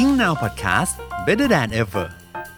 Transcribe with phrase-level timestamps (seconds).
[0.00, 0.92] Eng Now Podcast
[1.26, 2.06] Better than ever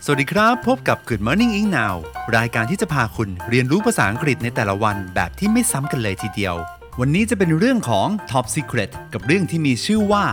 [0.04, 1.94] สวัสดีครับ พบกับ Good Morning Eng Now
[2.36, 6.54] รายการที่จะพาคุณเรียนรู้ภาษาอังกฤษในแต่ละวันแบบที่ไม่ซ้ำกันเลยทีเดียว
[7.00, 10.25] วันนี้จะเป็นเรื่องของ Top Secret กับเรื่องที่มีชื่อว่า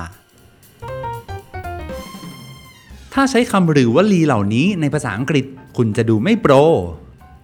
[3.13, 5.45] ถ้าใช้คำหรือวลีเหล่านี้ในภาษาอังกฤษ
[5.77, 6.53] คุณจะดูไม่โปร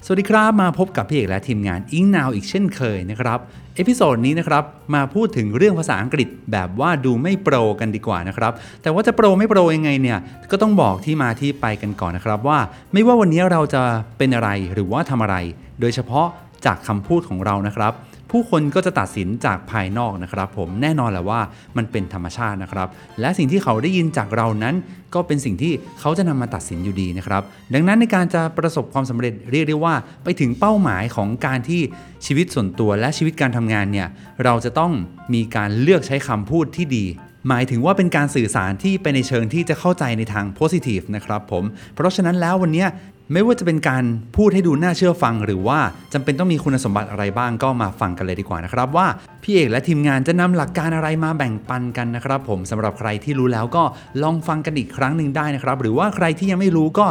[0.06, 3.40] สวัสดีครับมาพบกับพี่เอกและทีมงาน Eng Now อีกเช่นเคยนะครับ
[3.76, 4.64] episode นี้นะครับ
[4.96, 10.20] มาพูดถึงเรื่องภาษาอังกฤษแบบว่าดูไม่โปรกันดีกว่านะครับแต่ว่าจะโปรไม่โปรยังไงเนี่ย
[10.52, 12.60] ก็ต้องบอกที่มาที่ไปกันก่อนนะครับว่า
[12.94, 13.82] ไม่ว่าวันนี้เราจะ
[14.18, 15.36] เป็นอะไรหรือว่าทำอะไร
[15.82, 16.28] โดยเฉพาะ
[16.66, 17.94] จากคำพูดของเรานะครับ
[18.32, 21.42] ผู้คนก็จะตัดสินจากภายนอกนะครับ ผมแน่นอนแหละว่า
[21.78, 22.88] มันเป็นธรรมชาตินะครับ
[23.20, 24.76] และสิ่งที่เขาได้ยินจากเรานั้น
[25.16, 27.42] ก็เป็นสิ่งที่เขาจะนำมาตัดสินอยู่ดีนะครับ
[27.74, 29.94] ดังนั้นในการจะประสบความสำเร็จเรียกได้ว่า
[30.24, 31.82] ไปถึงเป้าหมายของการที่
[32.26, 34.08] ชีวิตส่วนตัวและชีวิตการทำงานเนี่ย
[34.44, 34.92] เราจะต้อง
[35.34, 37.06] มีการเลือกใช้คำพูดที่ดี
[37.48, 41.64] หมายถึงว่าเป็นการสื่อสารที่ไปในเชิงที่จะเข้าใจในทาง positive นะครับผม
[41.96, 42.86] เพราะฉะนั้นแล้ววันนี้
[43.34, 44.04] ไม่ว่าจะเป็นการ
[44.36, 45.80] พูดให้ดูน่าเชื่อฟัง หรือว่า
[46.14, 49.08] จำเป็นต้องมีคุณสมบัติอะไรบ้างก็มาฟังกันเลยดีกว่านะครับ ว่า
[49.44, 53.84] พี่เอกและทีมงานจะนำหลักการอะไรมาแบ่งปันกันนะครับผมสำหรับใครที่รู้แล้วก็
[54.24, 57.06] ลองฟังกันอีกครั้งหนึ่งได้นะครับ หรือว่าใครที่ยังไม่รู้ก็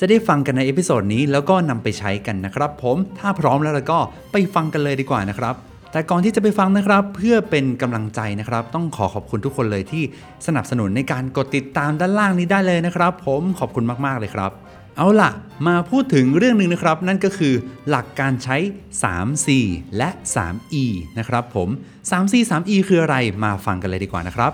[0.00, 3.98] จะได้ฟังกันใน episode นี้แล้วก็นำไปใช้กันนะครับ ผมถ้าพร้อมแล้วก็
[4.32, 5.54] ไปฟังกันเลยดีกว่านะครับ
[5.92, 10.02] แต่ก่อนที่จะไปฟังนะครับเพื่อเป็นกำลังใจนะครับ ต้องขอขอบคุณทุกคนเลยที่
[10.46, 14.52] สนับสนุนในการกดติดตามด้านล่างนี้ได้เลยนะครับ ผมขอบคุณมากๆเลยครับ
[14.96, 15.30] เอาล่ะ
[15.66, 17.54] มาพูดถึงเรื่องหนึ่งนะครับ นั่นก็คือ
[17.88, 18.56] หลักการใช้
[19.02, 19.48] 3C
[19.96, 20.84] และ 3E
[21.18, 21.68] นะครับผม
[22.10, 24.52] 3C 3E คืออะไรมาฟังกันเลยดีกว่านะครับ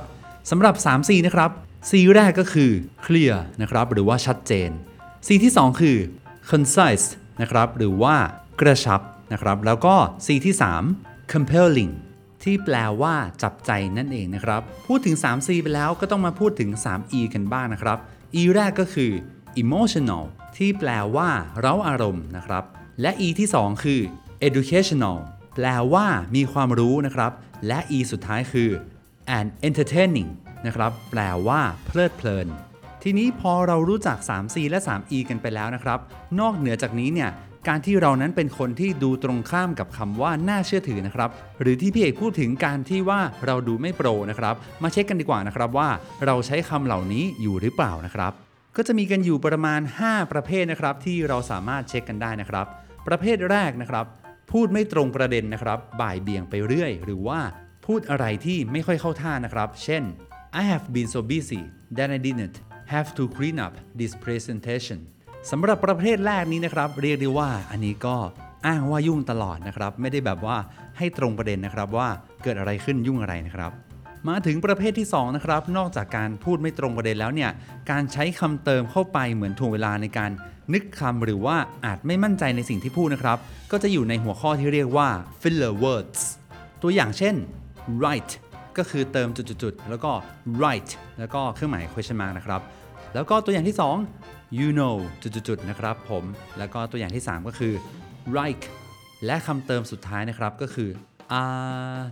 [0.50, 1.50] สำหรับ 3C นะครับ
[1.91, 2.70] C แรกก็คือ
[3.05, 4.70] clear นะครับหรือว่าชัดเจน
[5.27, 5.97] C ที่ 2 คือ
[6.50, 7.06] concise
[7.41, 8.17] นะครับหรือว่า
[8.61, 9.00] กระชับ
[9.33, 9.95] นะครับแล้วก็
[10.27, 10.55] C ที่
[10.92, 11.92] 3 compelling
[12.42, 17.98] ที่แปลว่าจับใจนั่นเองนะครับ พูดถึง 3C ไปแล้วก็ต้องมาพูดถึง 3E กันบ้างนะครับ
[18.41, 19.12] E แรกก็คือ
[19.62, 20.25] emotional
[20.56, 21.28] ที่แปลว่า
[21.61, 22.64] เร้าอารมณ์นะครับ
[23.01, 24.01] และ E ที่ 2 คือ
[24.48, 25.19] educational
[25.55, 27.33] แปลว่ามีความรู้นะครับ
[27.67, 28.70] และ E สุดท้ายคือ
[29.39, 30.30] and entertaining
[30.67, 32.48] นะครับ แปลว่าเพลิดเพลิน
[33.02, 35.98] ทีนี้พอเรารู้จัก 3C และ 3E กันไปแล้วนะครับ
[36.41, 37.30] นอกเหนือจากนี้เนี่ย
[37.68, 41.30] การที่เรานั้นเป็นคนที่ดูตรงข้ามกับคำว่าน่าเชื่อถือนะครับ
[41.61, 45.89] หรือที่พี่เอกพูดถึงการที่ว่าเราดูไม่โปรนะครับ มาเช็คกันดีกว่านะครับว่า
[46.27, 48.33] เราใช้คำเหล่านี้อยู่หรือเปล่านะครับ
[48.80, 52.66] ก็จะมีกันอยู่ประมาณ 5 ประเภทนะครับ ที่เราสามารถเช็คกันได้นะครับ
[53.08, 54.06] ประเภทแรกนะครับ
[54.52, 57.40] พูดไม่ตรงประเด็นนะครับ บ่ายเบี่ยงไปเรื่อย หรือว่า
[57.86, 60.02] พูดอะไรที่ไม่ค่อยเข้าท่านะครับ เช่น
[60.61, 61.62] I have been so busy
[61.96, 62.56] that I didn't
[62.92, 64.98] have to clean up this presentation
[65.50, 68.17] สำหรับประเภทแรกนี้นะครับ เรียกได้ว่าอันนี้ก็
[68.67, 70.56] อ้างว่ายุ่งตลอดนะครับ ไม่ได้แบบว่า
[70.98, 72.08] ให้ตรงประเด็นนะครับว่า
[72.42, 73.72] เกิดอะไรขึ้นยุ่งอะไรนะครับ
[74.27, 77.51] มาถึงประเภทที่2นะครับนอกจากการพูดไม่ตรงประเด็นแล้วเนี่ย
[77.90, 80.30] การใช้คำเติมเข้าไปเหมือนถ่วงเวลาในการ
[80.74, 83.39] นึกคำหรือว่าอาจไม่มั่นใจในสิ่งที่พูดนะครับ
[83.73, 85.08] ก็จะอยู่ในหัวข้อที่เรียกว่า
[85.40, 86.20] filler words
[86.83, 87.34] ตัวอย่างเช่น
[88.05, 88.30] right
[88.79, 90.12] ก็คือเติมจุดๆแล้วก็
[90.62, 92.61] right แล้วก็เครื่องหมาย question mark นะครับ
[93.14, 93.77] แล้วก็ตัวอย่างที่
[94.18, 96.24] 2 you know จุดๆนะครับผม
[96.58, 97.73] แล้วก็ตัวอย่างที่ 3 ก็คือ
[98.36, 98.62] right
[99.27, 100.90] และคำเติมสุดท้ายนะครับก็คือ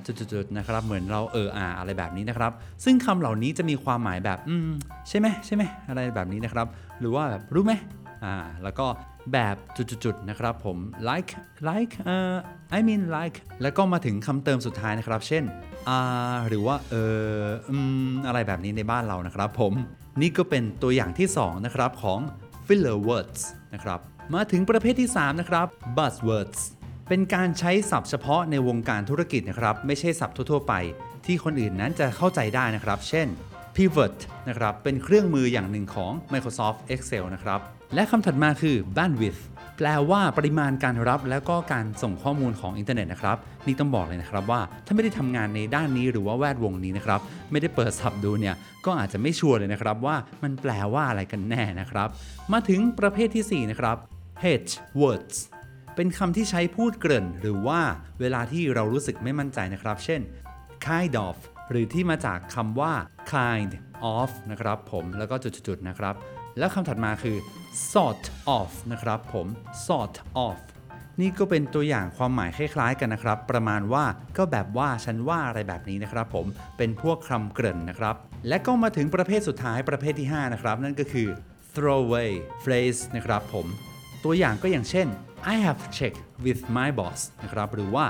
[0.07, 2.53] จุดๆนะครับ เหมือนเราเอออาอะไรแบบนี้นะครับ
[2.85, 4.71] ซึ่งคำเหล่านี้จะมีความหมายแบบอืม
[5.09, 6.67] ใช่ไหมใช่ไหมอะไรแบบนี้นะครับ
[7.01, 7.73] หรือว่าแบบรู้ไหม
[8.25, 8.87] อ่าแล้วก็
[9.33, 10.79] แบบจุดๆๆนะครับผม
[11.09, 11.31] like
[11.69, 12.35] like เอ่อ
[12.79, 15.45] I mean like แล้วก็มาถึงคำเติมสุดท้ายนะครับ เช่น
[15.89, 16.95] อ่าหรือว่าเอ
[17.39, 17.77] ออื
[18.11, 19.73] มอะไรแบบนี้ในบ้านเรานะครับผม
[20.21, 22.21] นี่ก็เป็นตัวอย่างที่ 2 นะครับของ
[22.67, 23.41] filler words
[23.75, 24.01] นะครับ
[24.35, 25.67] มาถึงประเภทที่ 3 นะครับ
[25.97, 26.61] buzzwords
[27.09, 30.75] เป็นการใช้ศัพท์เฉพาะในวงการธุรกิจนะครับ ไม่ใช่ศัพท์ทั่วๆไป
[31.27, 33.27] ที่คนอื่นนั้นจะเข้าใจได้นะครับ เช่น
[33.77, 34.17] pivot
[34.49, 37.61] นะครับ เป็นเครื่องมืออย่างหนึ่งของ Microsoft Excel นะครับ
[37.95, 39.43] และคำถัดมาคือ bandwidth
[39.77, 43.37] แปลว่าปริมาณการรับแล้วก็การส่งข้อมูลของอินเทอร์เน็ตนะครับ
[43.67, 52.09] นี่ต้องบอกเลยนะครับว่าถ้าไม่ได้ทำงานในด้านนี้หรือว่าแวดวงนี้นะครับ ไม่ได้เปิดศัพท์ดูเนี่ย ก็อาจจะไม่ชัวร์เลยนะครับว่ามันแปลว่าอะไรกันแน่นะครับ
[52.53, 53.97] มาถึงประเภทที่ 4 นะครับ
[54.69, 55.37] H words
[55.97, 57.81] เป็นคำที่ใช้พูดเกริ่น หรือว่า
[58.21, 60.21] เวลาที่เรารู้สึกไม่มั่นใจนะครับ เช่น
[60.87, 61.37] kind of
[61.71, 62.93] หรือที่มาจากคำว่า
[63.33, 63.73] kind
[64.17, 66.15] of นะครับผมแล้วก็จุดๆนะครับ
[66.59, 67.37] แล้วคำถัดมาคือ
[67.93, 68.25] sort
[68.59, 69.47] of นะครับผม
[69.87, 70.17] sort
[70.47, 70.59] of
[71.21, 74.05] นี่ก็เป็นตัวอย่างความหมายคล้ายๆกันนะครับ ประมาณว่า
[74.37, 76.47] ก็แบบว่าฉันว่าอะไรแบบนี้นะครับ ผม
[76.79, 78.15] เป็นพวกคำเกริ่นนะครับ
[78.49, 81.29] และก็มาถึงประเภทสุดท้ายประเภทที่ 5 นะครับ นั่นก็คือ
[81.75, 82.33] throwaway
[82.65, 83.67] phrase นะครับผม
[84.25, 85.09] ตัวอย่างก็อย่างเช่น
[85.53, 88.05] I have checked with my boss นะครับ หรือว่า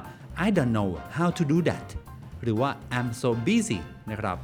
[0.47, 1.89] I don't know how to do that
[2.43, 3.81] หรือว่า I'm so busy
[4.11, 4.37] นะครับ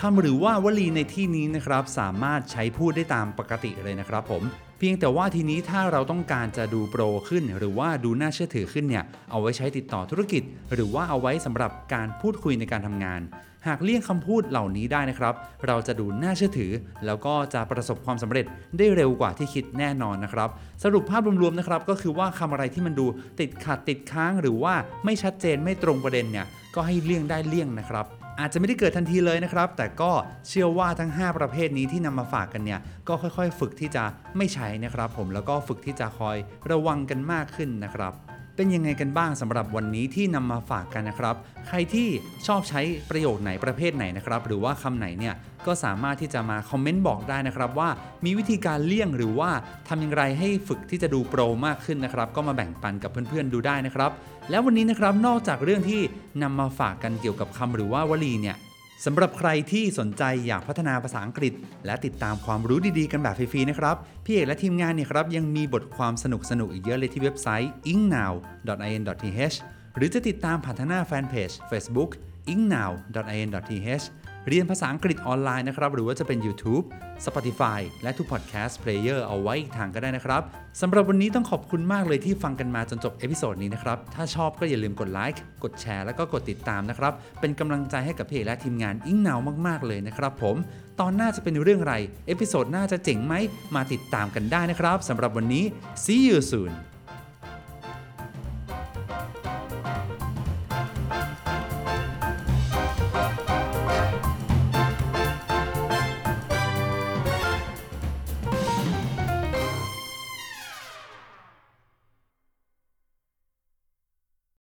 [0.00, 4.42] คำหรือว่าวลีในที่นี้นะครับ สามารถใช้พูดได้ตามปกติเลยนะครับผม
[4.82, 10.42] เพียงแต่ว่าทีนี้ถ้าเราต้องการจะดูโปรขึ้น หรือว่าดูน่าเชื่อถือขึ้นเนี่ยเอาไว้ใช้ติดต่อธุรกิจ
[10.74, 13.20] หรือว่าเอาไว้สำหรับการพูดคุยในการทำงาน
[13.66, 15.34] หากเลี่ยงคำพูดเหล่านี้ได้นะครับ
[15.66, 16.72] เราจะดูน่าเชื่อถือ
[17.06, 18.46] แล้วก็จะประสบความสำเร็จ
[18.76, 20.48] ได้เร็วกว่าที่คิดแน่นอนนะครับ
[20.84, 23.06] สรุปภาพรวมๆนะครับก็คือว่าคำอะไรที่มันดู
[23.40, 24.74] ติดขัดติดค้าง หรือว่า
[25.04, 28.06] ไม่ชัดเจนไม่ตรงประเด็นเนี่ยก็ให้เลี่ยงได้เลี่ยงนะครับ
[28.40, 30.12] อาจจะไม่ได้เกิดทันทีเลยนะครับ แต่ก็
[30.48, 34.04] เชื่อว่าทั้ง 5 ประเภทนี้ที่นำมาฝากกันเนี่ยก็ค่อยๆ ฝึกที่จะ
[34.36, 36.36] ไม่ใช้นะครับ ผมแล้วก็ฝึกที่จะคอย
[36.70, 38.12] ระวังกันมากขึ้นนะครับ
[38.60, 41.36] เป็นยังไงกันบ้างสำหรับวันนี้ที่นำมาฝากกันนะครับ
[41.68, 42.08] ใครที่
[42.46, 42.80] ชอบใช้
[43.10, 45.34] ประโยคไหนประเภทไหนนะครับ หรือว่าคำไหนเนี่ย
[45.66, 47.88] ก็สามารถที่จะมาคอมเมนต์บอกได้นะครับว่า
[48.24, 49.50] มีวิธีการเลี่ยงหรือว่า
[49.88, 54.10] ทำอย่างไรให้ฝึกที่จะดูโปรมากขึ้นนะครับ ก็มาแบ่งปันกับเพื่อนๆดูได้นะครับ
[54.50, 56.00] แล้ววันนี้นะครับนอกจากเรื่องที่
[56.42, 58.56] นำมาฝากกันเกี่ยวกับคำหรือว่าวลีเนี่ย
[59.04, 61.52] สำหรับใครที่สนใจอยากพัฒนาภาษาอังกฤษ
[61.86, 66.24] และติดตามความรู้ดีๆ กันแบบฟรีๆ นะครับ พี่เอกและทีมงานเนี่ยครับยังมีบทความส
[66.60, 69.56] นุกๆ อีกเยอะเลยที่เว็บไซต์ ingnow.in.th
[69.96, 72.10] หรือจะติดตามผ่านทางหน้าแฟนเพจ Facebook
[72.52, 74.04] engnow.in.th
[74.48, 76.84] เรียนภาษาอังกฤษออนไลน์นะครับ หรือว่าจะเป็น YouTube
[77.26, 80.42] Spotify และทุก Podcast Player เอาไว้อีกทางก็ได้นะครับ
[80.80, 89.36] สำหรับวันนี้ต้องขอบคุณมากเลยที่ฟังกันมาจนจบ episode นี้นะครับ ถ้าชอบก็อย่าลืมกดไลค์กดแชร์แล้วก็กดติดตามนะครับ เป็นกำลังใจให้กับพี่เอกและทีมงาน Eng Now
[89.66, 90.56] มาก ๆ เลยนะครับผม
[91.00, 91.94] ตอนหน้าจะเป็นเรื่องอะไร
[92.26, 93.34] episode หน้าจะเจ๋งไหม
[93.74, 95.64] มาติดตามกันได้นะครับสำหรับวันนี้
[96.04, 96.72] see you soon